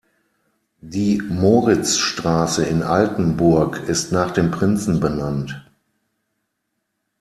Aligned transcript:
Die 0.81 1.21
Moritzstraße 1.21 2.65
in 2.65 2.81
Altenburg 2.81 3.83
ist 3.87 4.11
nach 4.11 4.31
dem 4.31 4.49
Prinzen 4.49 4.99
benannt. 4.99 5.63